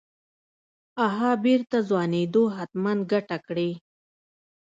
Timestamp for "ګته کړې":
3.11-3.69